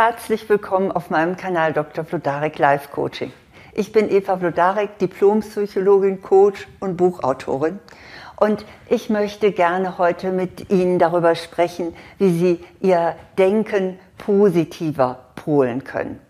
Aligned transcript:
Herzlich 0.00 0.48
willkommen 0.48 0.92
auf 0.92 1.10
meinem 1.10 1.36
Kanal 1.36 1.72
Dr. 1.72 2.04
Vlodarek 2.04 2.56
Life 2.56 2.90
Coaching. 2.92 3.32
Ich 3.74 3.90
bin 3.90 4.08
Eva 4.08 4.36
Vlodarek, 4.36 4.96
Diplompsychologin, 5.00 6.22
Coach 6.22 6.68
und 6.78 6.96
Buchautorin. 6.96 7.80
Und 8.36 8.64
ich 8.88 9.10
möchte 9.10 9.50
gerne 9.50 9.98
heute 9.98 10.30
mit 10.30 10.70
Ihnen 10.70 11.00
darüber 11.00 11.34
sprechen, 11.34 11.96
wie 12.16 12.30
Sie 12.30 12.64
Ihr 12.78 13.16
Denken 13.38 13.98
positiver 14.18 15.18
polen 15.34 15.82
können. 15.82 16.20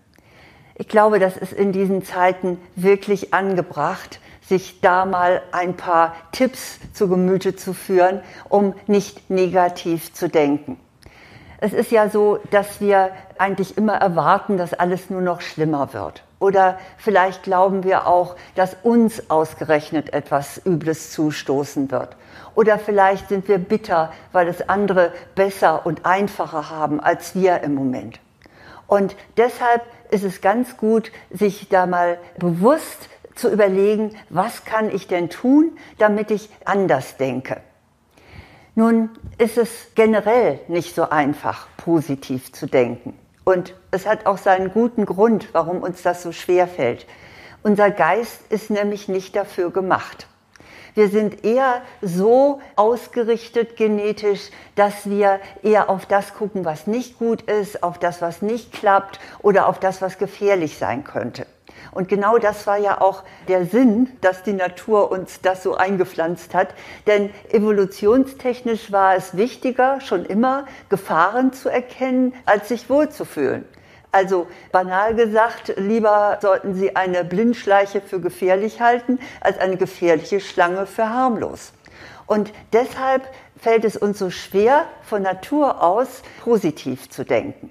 Ich 0.74 0.88
glaube, 0.88 1.18
das 1.18 1.36
ist 1.36 1.52
in 1.52 1.70
diesen 1.70 2.02
Zeiten 2.02 2.58
wirklich 2.74 3.34
angebracht, 3.34 4.18
sich 4.40 4.80
da 4.80 5.04
mal 5.04 5.42
ein 5.52 5.76
paar 5.76 6.14
Tipps 6.32 6.80
zu 6.94 7.06
Gemüte 7.06 7.54
zu 7.54 7.74
führen, 7.74 8.22
um 8.48 8.72
nicht 8.86 9.28
negativ 9.28 10.14
zu 10.14 10.30
denken. 10.30 10.78
Es 11.60 11.72
ist 11.72 11.90
ja 11.90 12.08
so, 12.08 12.38
dass 12.52 12.80
wir 12.80 13.10
eigentlich 13.36 13.76
immer 13.76 13.94
erwarten, 13.94 14.56
dass 14.56 14.74
alles 14.74 15.10
nur 15.10 15.20
noch 15.20 15.40
schlimmer 15.40 15.92
wird. 15.92 16.22
Oder 16.38 16.78
vielleicht 16.98 17.42
glauben 17.42 17.82
wir 17.82 18.06
auch, 18.06 18.36
dass 18.54 18.76
uns 18.84 19.28
ausgerechnet 19.28 20.12
etwas 20.12 20.64
Übles 20.64 21.10
zustoßen 21.10 21.90
wird. 21.90 22.16
Oder 22.54 22.78
vielleicht 22.78 23.28
sind 23.28 23.48
wir 23.48 23.58
bitter, 23.58 24.12
weil 24.30 24.46
es 24.46 24.68
andere 24.68 25.12
besser 25.34 25.84
und 25.84 26.06
einfacher 26.06 26.70
haben 26.70 27.00
als 27.00 27.34
wir 27.34 27.60
im 27.62 27.74
Moment. 27.74 28.20
Und 28.86 29.16
deshalb 29.36 29.82
ist 30.10 30.24
es 30.24 30.40
ganz 30.40 30.76
gut, 30.76 31.10
sich 31.30 31.68
da 31.68 31.86
mal 31.86 32.18
bewusst 32.38 33.08
zu 33.34 33.50
überlegen, 33.50 34.16
was 34.30 34.64
kann 34.64 34.90
ich 34.90 35.08
denn 35.08 35.28
tun, 35.28 35.76
damit 35.98 36.30
ich 36.30 36.50
anders 36.64 37.16
denke. 37.16 37.60
Nun 38.78 39.10
ist 39.38 39.58
es 39.58 39.70
generell 39.96 40.60
nicht 40.68 40.94
so 40.94 41.10
einfach, 41.10 41.66
positiv 41.78 42.52
zu 42.52 42.66
denken. 42.66 43.18
Und 43.42 43.74
es 43.90 44.06
hat 44.06 44.24
auch 44.26 44.38
seinen 44.38 44.70
guten 44.70 45.04
Grund, 45.04 45.48
warum 45.50 45.82
uns 45.82 46.02
das 46.02 46.22
so 46.22 46.30
schwer 46.30 46.68
fällt. 46.68 47.04
Unser 47.64 47.90
Geist 47.90 48.38
ist 48.50 48.70
nämlich 48.70 49.08
nicht 49.08 49.34
dafür 49.34 49.72
gemacht. 49.72 50.28
Wir 50.94 51.08
sind 51.08 51.44
eher 51.44 51.82
so 52.02 52.60
ausgerichtet 52.76 53.76
genetisch, 53.76 54.50
dass 54.76 55.10
wir 55.10 55.40
eher 55.64 55.90
auf 55.90 56.06
das 56.06 56.34
gucken, 56.34 56.64
was 56.64 56.86
nicht 56.86 57.18
gut 57.18 57.42
ist, 57.42 57.82
auf 57.82 57.98
das, 57.98 58.22
was 58.22 58.42
nicht 58.42 58.70
klappt 58.70 59.18
oder 59.42 59.66
auf 59.66 59.80
das, 59.80 60.02
was 60.02 60.18
gefährlich 60.18 60.78
sein 60.78 61.02
könnte. 61.02 61.46
Und 61.92 62.08
genau 62.08 62.38
das 62.38 62.66
war 62.66 62.78
ja 62.78 63.00
auch 63.00 63.24
der 63.48 63.66
Sinn, 63.66 64.10
dass 64.20 64.42
die 64.42 64.52
Natur 64.52 65.10
uns 65.10 65.40
das 65.40 65.62
so 65.62 65.74
eingepflanzt 65.74 66.54
hat. 66.54 66.68
Denn 67.06 67.30
evolutionstechnisch 67.50 68.92
war 68.92 69.14
es 69.14 69.36
wichtiger, 69.36 70.00
schon 70.00 70.24
immer 70.24 70.66
Gefahren 70.88 71.52
zu 71.52 71.68
erkennen, 71.68 72.34
als 72.44 72.68
sich 72.68 72.88
wohlzufühlen. 72.88 73.64
Also 74.10 74.46
banal 74.72 75.14
gesagt, 75.14 75.74
lieber 75.76 76.38
sollten 76.40 76.74
Sie 76.74 76.96
eine 76.96 77.24
Blindschleiche 77.24 78.00
für 78.00 78.20
gefährlich 78.20 78.80
halten, 78.80 79.18
als 79.40 79.58
eine 79.58 79.76
gefährliche 79.76 80.40
Schlange 80.40 80.86
für 80.86 81.10
harmlos. 81.10 81.72
Und 82.26 82.52
deshalb 82.72 83.22
fällt 83.58 83.84
es 83.84 83.96
uns 83.96 84.18
so 84.18 84.30
schwer, 84.30 84.86
von 85.02 85.22
Natur 85.22 85.82
aus 85.82 86.22
positiv 86.42 87.10
zu 87.10 87.24
denken. 87.24 87.70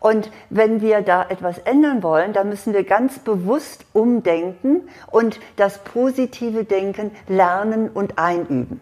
Und 0.00 0.30
wenn 0.50 0.80
wir 0.80 1.02
da 1.02 1.26
etwas 1.28 1.58
ändern 1.58 2.02
wollen, 2.02 2.32
dann 2.32 2.48
müssen 2.48 2.72
wir 2.72 2.84
ganz 2.84 3.18
bewusst 3.18 3.84
umdenken 3.92 4.88
und 5.10 5.40
das 5.56 5.78
positive 5.78 6.64
Denken 6.64 7.10
lernen 7.28 7.88
und 7.88 8.18
einüben. 8.18 8.80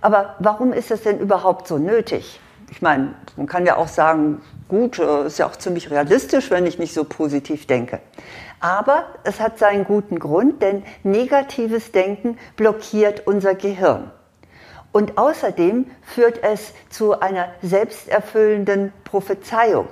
Aber 0.00 0.36
warum 0.40 0.72
ist 0.72 0.90
das 0.90 1.02
denn 1.02 1.18
überhaupt 1.18 1.68
so 1.68 1.78
nötig? 1.78 2.40
Ich 2.70 2.82
meine, 2.82 3.14
man 3.36 3.46
kann 3.46 3.66
ja 3.66 3.76
auch 3.76 3.88
sagen, 3.88 4.40
gut, 4.68 4.98
äh, 4.98 5.26
ist 5.26 5.38
ja 5.38 5.46
auch 5.46 5.56
ziemlich 5.56 5.90
realistisch, 5.90 6.50
wenn 6.50 6.66
ich 6.66 6.78
nicht 6.78 6.94
so 6.94 7.04
positiv 7.04 7.66
denke. 7.66 8.00
Aber 8.60 9.06
es 9.24 9.40
hat 9.40 9.58
seinen 9.58 9.84
guten 9.84 10.18
Grund, 10.18 10.62
denn 10.62 10.82
negatives 11.02 11.92
Denken 11.92 12.38
blockiert 12.56 13.26
unser 13.26 13.54
Gehirn. 13.54 14.10
Und 14.92 15.18
außerdem 15.18 15.86
führt 16.02 16.42
es 16.42 16.72
zu 16.90 17.18
einer 17.20 17.48
selbsterfüllenden 17.62 18.92
Prophezeiung. 19.04 19.88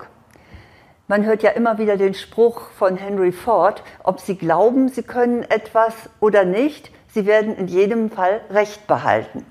Man 1.10 1.25
hört 1.25 1.43
ja 1.43 1.50
immer 1.50 1.78
wieder 1.78 1.97
den 1.97 2.15
Spruch 2.15 2.71
von 2.78 2.94
Henry 2.94 3.32
Ford, 3.32 3.82
ob 4.04 4.21
Sie 4.21 4.37
glauben, 4.37 4.91
Sie 4.91 5.03
können 5.03 5.43
etwas 5.43 5.93
oder 6.21 6.44
nicht, 6.44 6.93
Sie 7.09 7.26
werden 7.26 7.56
in 7.56 7.66
jedem 7.66 8.12
Fall 8.12 8.41
Recht 8.48 8.87
behalten. 8.87 9.44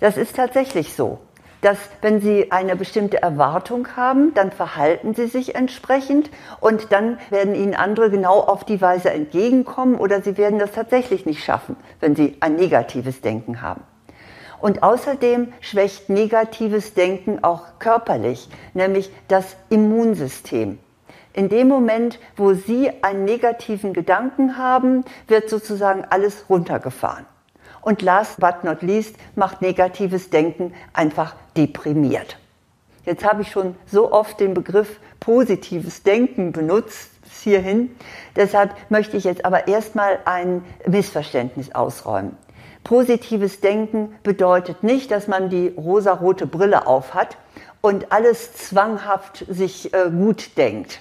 Das 0.00 0.16
ist 0.16 0.36
tatsächlich 0.36 0.94
so, 0.94 1.18
dass 1.60 1.76
wenn 2.00 2.22
Sie 2.22 2.50
eine 2.50 2.76
bestimmte 2.76 3.20
Erwartung 3.20 3.88
haben, 3.94 4.32
dann 4.32 4.52
verhalten 4.52 5.14
Sie 5.14 5.26
sich 5.26 5.54
entsprechend 5.54 6.30
und 6.60 6.92
dann 6.92 7.18
werden 7.28 7.54
Ihnen 7.54 7.74
andere 7.74 8.08
genau 8.08 8.40
auf 8.40 8.64
die 8.64 8.80
Weise 8.80 9.10
entgegenkommen 9.10 9.96
oder 9.96 10.22
Sie 10.22 10.38
werden 10.38 10.58
das 10.58 10.72
tatsächlich 10.72 11.26
nicht 11.26 11.44
schaffen, 11.44 11.76
wenn 12.00 12.16
Sie 12.16 12.38
ein 12.40 12.56
negatives 12.56 13.20
Denken 13.20 13.60
haben. 13.60 13.82
Und 14.60 14.82
außerdem 14.82 15.52
schwächt 15.60 16.10
negatives 16.10 16.94
Denken 16.94 17.42
auch 17.42 17.78
körperlich, 17.78 18.48
nämlich 18.74 19.10
das 19.28 19.56
Immunsystem. 19.70 20.78
In 21.32 21.48
dem 21.48 21.68
Moment, 21.68 22.18
wo 22.36 22.54
Sie 22.54 22.90
einen 23.02 23.24
negativen 23.24 23.92
Gedanken 23.92 24.58
haben, 24.58 25.04
wird 25.28 25.48
sozusagen 25.48 26.04
alles 26.10 26.44
runtergefahren. 26.48 27.24
Und 27.82 28.02
last 28.02 28.40
but 28.40 28.64
not 28.64 28.82
least 28.82 29.16
macht 29.36 29.62
negatives 29.62 30.28
Denken 30.28 30.74
einfach 30.92 31.34
deprimiert. 31.56 32.36
Jetzt 33.06 33.24
habe 33.24 33.42
ich 33.42 33.50
schon 33.50 33.76
so 33.86 34.12
oft 34.12 34.38
den 34.40 34.54
Begriff 34.54 35.00
positives 35.20 36.02
Denken 36.02 36.52
benutzt 36.52 37.10
bis 37.22 37.40
hierhin. 37.40 37.96
Deshalb 38.36 38.74
möchte 38.90 39.16
ich 39.16 39.24
jetzt 39.24 39.44
aber 39.44 39.68
erstmal 39.68 40.18
ein 40.24 40.64
Missverständnis 40.86 41.74
ausräumen. 41.74 42.36
Positives 42.84 43.60
Denken 43.60 44.14
bedeutet 44.22 44.82
nicht, 44.82 45.10
dass 45.10 45.28
man 45.28 45.48
die 45.50 45.68
rosarote 45.76 46.46
Brille 46.46 46.86
aufhat 46.86 47.36
und 47.80 48.12
alles 48.12 48.54
zwanghaft 48.54 49.44
sich 49.48 49.92
äh, 49.94 50.10
gut 50.10 50.56
denkt. 50.56 51.00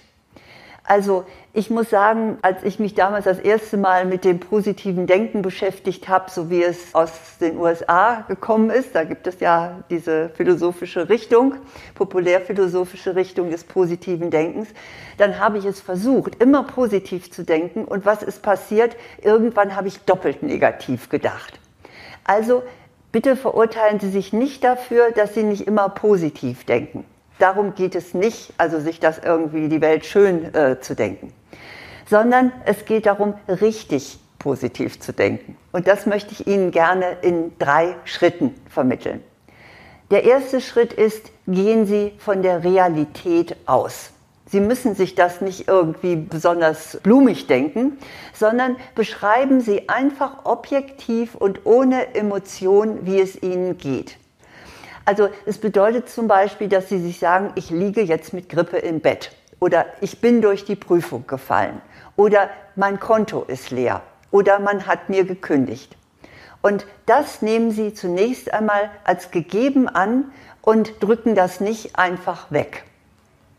Also 0.90 1.26
ich 1.54 1.70
muss 1.70 1.92
sagen, 1.92 2.40
als 2.42 2.64
ich 2.64 2.80
mich 2.80 2.96
damals 2.96 3.26
das 3.26 3.38
erste 3.38 3.78
Mal 3.78 4.06
mit 4.06 4.26
dem 4.26 4.40
positiven 4.40 5.06
Denken 5.06 5.44
beschäftigt 5.44 6.10
habe, 6.10 6.32
so 6.32 6.50
wie 6.50 6.64
es 6.64 6.96
aus 6.96 7.12
den 7.40 7.58
USA 7.58 8.22
gekommen 8.28 8.72
ist, 8.72 8.96
da 8.96 9.04
gibt 9.04 9.28
es 9.28 9.40
ja 9.40 9.84
diese 9.92 10.30
philosophische 10.30 11.08
Richtung, 11.08 11.54
populärphilosophische 11.94 13.16
Richtung 13.16 13.52
des 13.52 13.66
positiven 13.66 14.32
Denkens, 14.32 14.70
dann 15.20 15.38
habe 15.38 15.60
ich 15.60 15.66
es 15.66 15.80
versucht, 15.80 16.42
immer 16.42 16.64
positiv 16.64 17.32
zu 17.32 17.44
denken. 17.44 17.86
Und 17.86 18.08
was 18.08 18.24
ist 18.24 18.42
passiert? 18.42 18.96
Irgendwann 19.22 19.76
habe 19.76 19.90
ich 19.90 20.00
doppelt 20.00 20.42
negativ 20.42 21.10
gedacht. 21.10 21.60
Also 22.30 22.62
bitte 23.12 23.36
verurteilen 23.36 24.00
Sie 24.00 24.12
sich 24.12 24.34
nicht 24.34 24.64
dafür, 24.64 25.10
dass 25.10 25.34
Sie 25.34 25.42
nicht 25.42 25.66
immer 25.66 25.90
positiv 25.90 26.64
denken. 26.64 27.04
Darum 27.40 27.74
geht 27.74 27.96
es 27.96 28.14
nicht, 28.14 28.54
also 28.60 28.80
sich 28.80 29.00
das 29.00 29.18
irgendwie 29.18 29.68
die 29.68 29.82
Welt 29.82 30.06
schön 30.06 30.54
äh, 30.54 30.80
zu 30.80 30.94
denken, 30.94 31.34
sondern 32.08 32.52
es 32.66 32.86
geht 32.86 33.08
darum, 33.08 33.34
richtig 33.48 34.20
positiv 34.38 35.00
zu 35.00 35.12
denken. 35.12 35.58
Und 35.72 35.88
das 35.88 36.06
möchte 36.06 36.34
ich 36.34 36.46
Ihnen 36.46 36.70
gerne 36.70 37.18
in 37.24 37.58
drei 37.58 37.96
Schritten 38.06 38.54
vermitteln. 38.70 39.24
Der 40.12 40.24
erste 40.24 40.62
Schritt 40.62 40.94
ist, 40.94 41.32
gehen 41.48 41.88
Sie 41.88 42.14
von 42.20 42.44
der 42.44 42.64
Realität 42.64 43.56
aus. 43.66 44.12
Sie 44.52 44.62
müssen 44.62 44.96
sich 44.96 45.14
das 45.14 45.42
nicht 45.42 45.68
irgendwie 45.68 46.16
besonders 46.16 46.98
blumig 47.04 47.46
denken, 47.46 48.00
sondern 48.34 48.78
beschreiben 48.96 49.62
Sie 49.62 49.90
einfach 49.90 50.46
objektiv 50.46 51.36
und 51.36 51.66
ohne 51.66 52.16
Emotion, 52.16 53.06
wie 53.06 53.20
es 53.20 53.42
Ihnen 53.42 53.78
geht. 53.78 54.18
Also 55.06 55.30
es 55.46 55.60
bedeutet 55.60 56.10
zum 56.10 56.28
Beispiel, 56.28 56.68
dass 56.68 56.90
Sie 56.90 57.00
sich 57.00 57.20
sagen, 57.20 57.52
ich 57.56 57.70
liege 57.70 58.02
jetzt 58.02 58.34
mit 58.34 58.50
Grippe 58.50 58.78
im 58.78 59.02
Bett 59.02 59.32
oder 59.60 59.86
ich 60.02 60.20
bin 60.20 60.42
durch 60.42 60.66
die 60.66 60.76
Prüfung 60.76 61.28
gefallen 61.28 61.82
oder 62.16 62.50
mein 62.76 63.00
Konto 63.00 63.44
ist 63.44 63.70
leer 63.70 64.02
oder 64.32 64.60
man 64.60 64.88
hat 64.88 65.10
mir 65.10 65.26
gekündigt. 65.26 65.96
Und 66.62 66.88
das 67.06 67.42
nehmen 67.42 67.72
Sie 67.72 67.94
zunächst 67.94 68.52
einmal 68.52 68.90
als 69.04 69.32
gegeben 69.32 69.88
an 69.88 70.32
und 70.62 71.02
drücken 71.02 71.36
das 71.36 71.60
nicht 71.60 71.98
einfach 71.98 72.52
weg. 72.52 72.84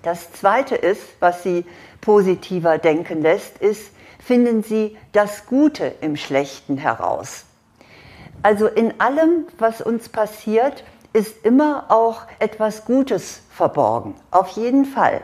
Das 0.02 0.32
Zweite 0.32 0.76
ist, 0.76 1.02
was 1.20 1.42
Sie 1.42 1.64
positiver 2.00 2.78
denken 2.78 3.20
lässt, 3.20 3.58
ist, 3.58 3.90
finden 4.18 4.62
Sie 4.62 4.96
das 5.12 5.46
Gute 5.46 5.92
im 6.00 6.16
Schlechten 6.16 6.78
heraus. 6.78 7.44
Also 8.42 8.66
in 8.66 9.00
allem, 9.00 9.46
was 9.58 9.82
uns 9.82 10.08
passiert, 10.08 10.84
ist 11.12 11.44
immer 11.44 11.86
auch 11.88 12.22
etwas 12.38 12.84
Gutes 12.84 13.42
verborgen. 13.50 14.14
Auf 14.30 14.48
jeden 14.50 14.86
Fall. 14.86 15.20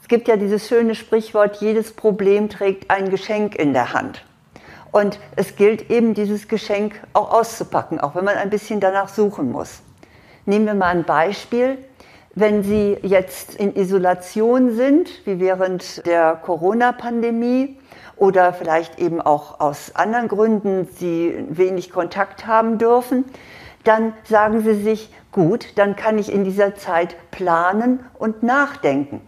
Es 0.00 0.06
gibt 0.06 0.28
ja 0.28 0.36
dieses 0.36 0.68
schöne 0.68 0.94
Sprichwort, 0.94 1.56
jedes 1.56 1.92
Problem 1.92 2.48
trägt 2.48 2.90
ein 2.90 3.10
Geschenk 3.10 3.56
in 3.56 3.72
der 3.72 3.92
Hand. 3.92 4.24
Und 4.92 5.18
es 5.36 5.56
gilt 5.56 5.90
eben, 5.90 6.14
dieses 6.14 6.48
Geschenk 6.48 7.00
auch 7.12 7.32
auszupacken, 7.32 8.00
auch 8.00 8.14
wenn 8.14 8.24
man 8.24 8.36
ein 8.36 8.50
bisschen 8.50 8.80
danach 8.80 9.08
suchen 9.08 9.50
muss. 9.50 9.82
Nehmen 10.46 10.66
wir 10.66 10.74
mal 10.74 10.88
ein 10.88 11.04
Beispiel 11.04 11.78
wenn 12.40 12.62
Sie 12.62 12.96
jetzt 13.02 13.54
in 13.54 13.76
Isolation 13.76 14.74
sind, 14.74 15.26
wie 15.26 15.38
während 15.38 16.06
der 16.06 16.34
Corona-Pandemie, 16.36 17.76
oder 18.16 18.52
vielleicht 18.52 18.98
eben 18.98 19.20
auch 19.20 19.60
aus 19.60 19.92
anderen 19.94 20.28
Gründen 20.28 20.86
Sie 20.98 21.34
wenig 21.48 21.90
Kontakt 21.90 22.46
haben 22.46 22.76
dürfen, 22.76 23.24
dann 23.84 24.12
sagen 24.24 24.60
Sie 24.60 24.74
sich, 24.74 25.10
gut, 25.32 25.68
dann 25.76 25.96
kann 25.96 26.18
ich 26.18 26.30
in 26.30 26.44
dieser 26.44 26.74
Zeit 26.74 27.16
planen 27.30 28.00
und 28.18 28.42
nachdenken. 28.42 29.22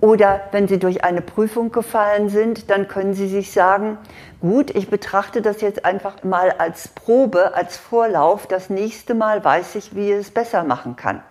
Oder 0.00 0.42
wenn 0.52 0.68
Sie 0.68 0.78
durch 0.78 1.02
eine 1.02 1.22
Prüfung 1.22 1.72
gefallen 1.72 2.28
sind, 2.28 2.70
dann 2.70 2.86
können 2.86 3.14
Sie 3.14 3.26
sich 3.26 3.52
sagen, 3.52 3.98
gut, 4.40 4.70
ich 4.74 4.88
betrachte 4.88 5.42
das 5.42 5.60
jetzt 5.60 5.84
einfach 5.84 6.22
mal 6.22 6.52
als 6.52 6.88
Probe, 6.88 7.54
als 7.54 7.76
Vorlauf. 7.76 8.46
Das 8.46 8.70
nächste 8.70 9.14
Mal 9.14 9.42
weiß 9.42 9.74
ich, 9.74 9.96
wie 9.96 10.12
ich 10.12 10.20
es 10.20 10.30
besser 10.30 10.62
machen 10.62 10.94
kann. 10.94 11.22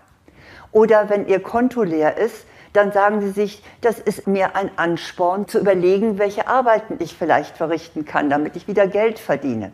Oder 0.73 1.09
wenn 1.09 1.27
Ihr 1.27 1.39
Konto 1.41 1.83
leer 1.83 2.17
ist, 2.17 2.45
dann 2.73 2.91
sagen 2.91 3.21
Sie 3.21 3.29
sich, 3.29 3.63
das 3.81 3.99
ist 3.99 4.27
mir 4.27 4.55
ein 4.55 4.71
Ansporn 4.75 5.47
zu 5.47 5.59
überlegen, 5.59 6.17
welche 6.17 6.47
Arbeiten 6.47 6.97
ich 6.99 7.15
vielleicht 7.15 7.55
verrichten 7.55 8.03
kann, 8.03 8.29
damit 8.29 8.55
ich 8.55 8.67
wieder 8.67 8.87
Geld 8.87 9.19
verdiene. 9.19 9.71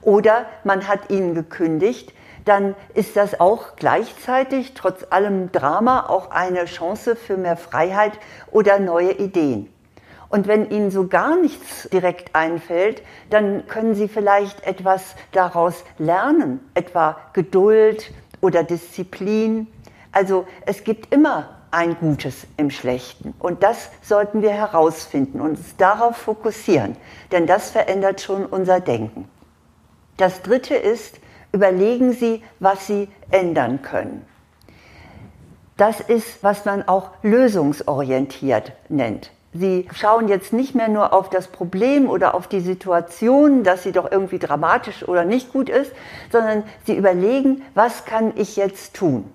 Oder 0.00 0.46
man 0.64 0.86
hat 0.86 1.10
Ihnen 1.10 1.34
gekündigt, 1.34 2.14
dann 2.44 2.76
ist 2.94 3.16
das 3.16 3.40
auch 3.40 3.76
gleichzeitig, 3.76 4.74
trotz 4.74 5.04
allem 5.10 5.52
Drama, 5.52 6.06
auch 6.08 6.30
eine 6.30 6.64
Chance 6.64 7.16
für 7.16 7.36
mehr 7.36 7.56
Freiheit 7.56 8.12
oder 8.50 8.78
neue 8.78 9.12
Ideen. 9.12 9.68
Und 10.30 10.46
wenn 10.46 10.70
Ihnen 10.70 10.90
so 10.90 11.08
gar 11.08 11.36
nichts 11.36 11.88
direkt 11.92 12.34
einfällt, 12.34 13.02
dann 13.30 13.66
können 13.66 13.94
Sie 13.94 14.08
vielleicht 14.08 14.64
etwas 14.66 15.14
daraus 15.32 15.84
lernen, 15.98 16.60
etwa 16.74 17.16
Geduld 17.32 18.12
oder 18.40 18.62
Disziplin. 18.62 19.66
Also 20.12 20.46
es 20.66 20.84
gibt 20.84 21.12
immer 21.12 21.58
ein 21.70 21.96
Gutes 21.98 22.46
im 22.56 22.70
Schlechten. 22.70 23.34
Und 23.38 23.62
das 23.62 23.90
sollten 24.02 24.42
wir 24.42 24.52
herausfinden 24.52 25.40
und 25.40 25.50
uns 25.50 25.76
darauf 25.76 26.16
fokussieren, 26.16 26.96
denn 27.32 27.46
das 27.46 27.70
verändert 27.70 28.20
schon 28.20 28.46
unser 28.46 28.80
Denken. 28.80 29.28
Das 30.16 30.42
Dritte 30.42 30.74
ist, 30.74 31.20
überlegen 31.52 32.12
Sie, 32.12 32.42
was 32.58 32.86
Sie 32.86 33.08
ändern 33.30 33.82
können. 33.82 34.24
Das 35.76 36.00
ist, 36.00 36.42
was 36.42 36.64
man 36.64 36.88
auch 36.88 37.10
lösungsorientiert 37.22 38.72
nennt. 38.88 39.30
Sie 39.54 39.88
schauen 39.94 40.28
jetzt 40.28 40.52
nicht 40.52 40.74
mehr 40.74 40.88
nur 40.88 41.12
auf 41.12 41.30
das 41.30 41.48
Problem 41.48 42.10
oder 42.10 42.34
auf 42.34 42.48
die 42.48 42.60
Situation, 42.60 43.62
dass 43.62 43.84
sie 43.84 43.92
doch 43.92 44.10
irgendwie 44.10 44.38
dramatisch 44.38 45.06
oder 45.08 45.24
nicht 45.24 45.52
gut 45.52 45.70
ist, 45.70 45.92
sondern 46.30 46.64
sie 46.84 46.96
überlegen, 46.96 47.62
was 47.74 48.04
kann 48.04 48.32
ich 48.36 48.56
jetzt 48.56 48.94
tun? 48.94 49.32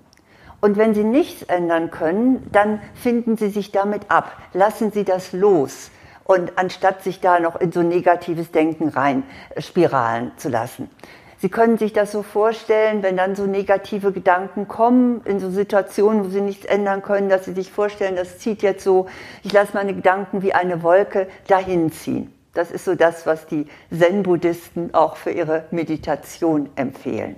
Und 0.64 0.78
wenn 0.78 0.94
Sie 0.94 1.04
nichts 1.04 1.42
ändern 1.42 1.90
können, 1.90 2.48
dann 2.50 2.80
finden 2.94 3.36
Sie 3.36 3.50
sich 3.50 3.70
damit 3.70 4.10
ab. 4.10 4.32
Lassen 4.54 4.92
Sie 4.92 5.04
das 5.04 5.34
los. 5.34 5.90
Und 6.24 6.52
anstatt 6.56 7.02
sich 7.02 7.20
da 7.20 7.38
noch 7.38 7.60
in 7.60 7.70
so 7.70 7.82
negatives 7.82 8.50
Denken 8.50 8.88
rein 8.88 9.24
äh, 9.54 9.60
spiralen 9.60 10.32
zu 10.38 10.48
lassen. 10.48 10.88
Sie 11.36 11.50
können 11.50 11.76
sich 11.76 11.92
das 11.92 12.12
so 12.12 12.22
vorstellen, 12.22 13.02
wenn 13.02 13.18
dann 13.18 13.36
so 13.36 13.44
negative 13.44 14.10
Gedanken 14.10 14.66
kommen, 14.66 15.20
in 15.26 15.38
so 15.38 15.50
Situationen, 15.50 16.24
wo 16.24 16.30
Sie 16.30 16.40
nichts 16.40 16.64
ändern 16.64 17.02
können, 17.02 17.28
dass 17.28 17.44
Sie 17.44 17.52
sich 17.52 17.70
vorstellen, 17.70 18.16
das 18.16 18.38
zieht 18.38 18.62
jetzt 18.62 18.84
so, 18.84 19.06
ich 19.42 19.52
lasse 19.52 19.72
meine 19.74 19.94
Gedanken 19.94 20.40
wie 20.40 20.54
eine 20.54 20.82
Wolke 20.82 21.28
dahin 21.46 21.92
ziehen. 21.92 22.32
Das 22.54 22.70
ist 22.70 22.86
so 22.86 22.94
das, 22.94 23.26
was 23.26 23.46
die 23.46 23.66
Zen-Buddhisten 23.94 24.94
auch 24.94 25.16
für 25.16 25.30
ihre 25.30 25.64
Meditation 25.72 26.70
empfehlen. 26.74 27.36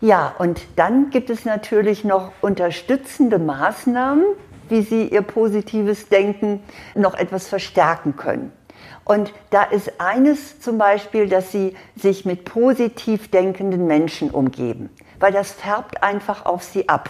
Ja, 0.00 0.34
und 0.38 0.60
dann 0.76 1.08
gibt 1.08 1.30
es 1.30 1.46
natürlich 1.46 2.04
noch 2.04 2.32
unterstützende 2.42 3.38
Maßnahmen, 3.38 4.24
wie 4.68 4.82
Sie 4.82 5.08
Ihr 5.08 5.22
positives 5.22 6.08
Denken 6.08 6.62
noch 6.94 7.14
etwas 7.14 7.48
verstärken 7.48 8.16
können. 8.16 8.52
Und 9.04 9.32
da 9.50 9.62
ist 9.62 10.00
eines 10.00 10.60
zum 10.60 10.76
Beispiel, 10.78 11.28
dass 11.28 11.50
Sie 11.50 11.76
sich 11.94 12.26
mit 12.26 12.44
positiv 12.44 13.30
denkenden 13.30 13.86
Menschen 13.86 14.30
umgeben, 14.30 14.90
weil 15.18 15.32
das 15.32 15.52
färbt 15.52 16.02
einfach 16.02 16.44
auf 16.44 16.62
Sie 16.62 16.88
ab. 16.88 17.08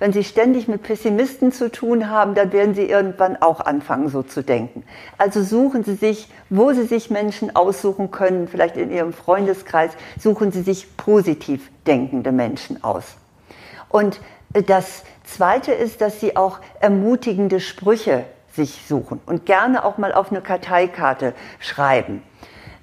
Wenn 0.00 0.14
Sie 0.14 0.24
ständig 0.24 0.66
mit 0.66 0.82
Pessimisten 0.82 1.52
zu 1.52 1.70
tun 1.70 2.08
haben, 2.08 2.34
dann 2.34 2.52
werden 2.52 2.74
Sie 2.74 2.86
irgendwann 2.86 3.40
auch 3.40 3.60
anfangen, 3.60 4.08
so 4.08 4.22
zu 4.22 4.42
denken. 4.42 4.82
Also 5.18 5.42
suchen 5.42 5.84
Sie 5.84 5.94
sich, 5.94 6.28
wo 6.48 6.72
Sie 6.72 6.86
sich 6.86 7.10
Menschen 7.10 7.54
aussuchen 7.54 8.10
können, 8.10 8.48
vielleicht 8.48 8.78
in 8.78 8.90
Ihrem 8.90 9.12
Freundeskreis, 9.12 9.92
suchen 10.18 10.52
Sie 10.52 10.62
sich 10.62 10.96
positiv 10.96 11.70
denkende 11.86 12.32
Menschen 12.32 12.82
aus. 12.82 13.04
Und 13.90 14.20
das 14.66 15.02
Zweite 15.24 15.72
ist, 15.72 16.00
dass 16.00 16.18
Sie 16.18 16.34
auch 16.34 16.60
ermutigende 16.80 17.60
Sprüche 17.60 18.24
sich 18.54 18.82
suchen 18.88 19.20
und 19.26 19.44
gerne 19.44 19.84
auch 19.84 19.98
mal 19.98 20.14
auf 20.14 20.30
eine 20.30 20.40
Karteikarte 20.40 21.34
schreiben. 21.58 22.22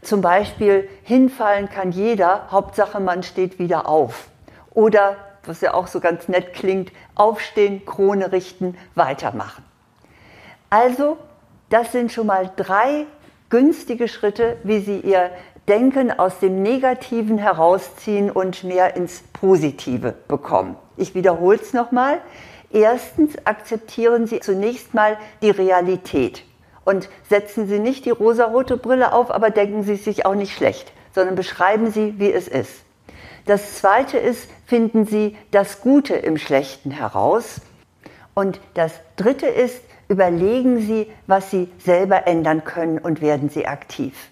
Zum 0.03 0.21
Beispiel, 0.21 0.87
hinfallen 1.01 1.67
kann 1.67 1.91
jeder, 1.91 2.51
Hauptsache 2.51 2.99
man 2.99 3.23
steht 3.23 3.57
wieder 3.57 3.89
auf. 3.89 4.27
Oder 4.69 5.17
was 5.47 5.61
ja 5.61 5.73
auch 5.73 5.87
so 5.87 5.99
ganz 5.99 6.27
nett 6.27 6.53
klingt, 6.53 6.91
aufstehen, 7.15 7.85
Krone 7.85 8.31
richten, 8.31 8.77
weitermachen. 8.95 9.63
Also, 10.69 11.17
das 11.69 11.91
sind 11.91 12.11
schon 12.11 12.27
mal 12.27 12.51
drei 12.55 13.05
günstige 13.49 14.07
Schritte, 14.07 14.57
wie 14.63 14.79
Sie 14.79 14.99
Ihr 14.99 15.31
Denken 15.67 16.17
aus 16.17 16.39
dem 16.39 16.63
Negativen 16.63 17.37
herausziehen 17.37 18.31
und 18.31 18.63
mehr 18.63 18.95
ins 18.95 19.21
Positive 19.33 20.13
bekommen. 20.29 20.77
Ich 20.95 21.13
wiederhole 21.13 21.57
es 21.57 21.73
nochmal. 21.73 22.21
Erstens 22.71 23.35
akzeptieren 23.45 24.27
Sie 24.27 24.39
zunächst 24.39 24.93
mal 24.93 25.17
die 25.41 25.49
Realität 25.49 26.43
und 26.85 27.09
setzen 27.29 27.67
Sie 27.67 27.79
nicht 27.79 28.05
die 28.05 28.11
rosarote 28.11 28.77
Brille 28.77 29.11
auf, 29.11 29.29
aber 29.29 29.49
denken 29.49 29.83
Sie 29.83 29.95
sich 29.95 30.25
auch 30.25 30.35
nicht 30.35 30.55
schlecht, 30.55 30.93
sondern 31.13 31.35
beschreiben 31.35 31.91
Sie, 31.91 32.17
wie 32.17 32.31
es 32.31 32.47
ist. 32.47 32.83
Das 33.47 33.75
zweite 33.75 34.17
ist, 34.17 34.49
finden 34.65 35.05
Sie 35.05 35.37
das 35.51 35.79
Gute 35.79 36.15
im 36.15 36.37
Schlechten 36.37 36.91
heraus. 36.91 37.61
Und 38.33 38.59
das 38.73 38.91
dritte 39.15 39.47
ist, 39.47 39.81
überlegen 40.09 40.81
Sie, 40.81 41.07
was 41.27 41.49
Sie 41.49 41.69
selber 41.79 42.27
ändern 42.27 42.65
können 42.65 42.97
und 42.97 43.21
werden 43.21 43.49
Sie 43.49 43.65
aktiv. 43.65 44.29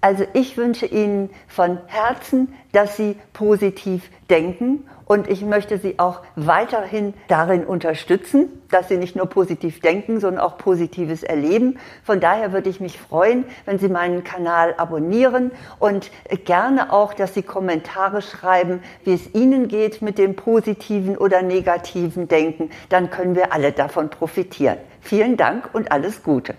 Also 0.00 0.24
ich 0.32 0.56
wünsche 0.56 0.86
Ihnen 0.86 1.28
von 1.46 1.78
Herzen, 1.88 2.54
dass 2.72 2.96
Sie 2.96 3.16
positiv 3.34 4.08
denken 4.30 4.88
und 5.08 5.28
ich 5.28 5.42
möchte 5.42 5.78
Sie 5.78 5.98
auch 5.98 6.20
weiterhin 6.36 7.14
darin 7.26 7.64
unterstützen, 7.64 8.62
dass 8.70 8.88
Sie 8.88 8.98
nicht 8.98 9.16
nur 9.16 9.26
positiv 9.26 9.80
denken, 9.80 10.20
sondern 10.20 10.44
auch 10.44 10.58
Positives 10.58 11.22
erleben. 11.22 11.78
Von 12.04 12.20
daher 12.20 12.52
würde 12.52 12.68
ich 12.68 12.78
mich 12.78 13.00
freuen, 13.00 13.44
wenn 13.64 13.78
Sie 13.78 13.88
meinen 13.88 14.22
Kanal 14.22 14.74
abonnieren 14.76 15.50
und 15.78 16.10
gerne 16.44 16.92
auch, 16.92 17.14
dass 17.14 17.34
Sie 17.34 17.42
Kommentare 17.42 18.20
schreiben, 18.20 18.82
wie 19.04 19.14
es 19.14 19.34
Ihnen 19.34 19.68
geht 19.68 20.02
mit 20.02 20.18
dem 20.18 20.36
positiven 20.36 21.16
oder 21.16 21.42
negativen 21.42 22.28
Denken. 22.28 22.70
Dann 22.90 23.10
können 23.10 23.34
wir 23.34 23.52
alle 23.52 23.72
davon 23.72 24.10
profitieren. 24.10 24.76
Vielen 25.00 25.38
Dank 25.38 25.70
und 25.72 25.90
alles 25.90 26.22
Gute. 26.22 26.54